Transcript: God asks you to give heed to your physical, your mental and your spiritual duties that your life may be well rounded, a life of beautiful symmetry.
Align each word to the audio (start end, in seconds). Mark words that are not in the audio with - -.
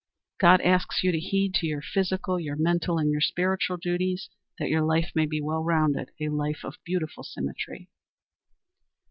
God 0.39 0.61
asks 0.61 1.03
you 1.03 1.11
to 1.11 1.19
give 1.19 1.29
heed 1.29 1.53
to 1.53 1.67
your 1.67 1.83
physical, 1.83 2.39
your 2.39 2.55
mental 2.55 2.97
and 2.97 3.11
your 3.11 3.21
spiritual 3.21 3.77
duties 3.77 4.29
that 4.57 4.67
your 4.69 4.81
life 4.81 5.11
may 5.13 5.27
be 5.27 5.39
well 5.39 5.63
rounded, 5.63 6.09
a 6.19 6.29
life 6.29 6.63
of 6.63 6.77
beautiful 6.83 7.23
symmetry. 7.23 7.87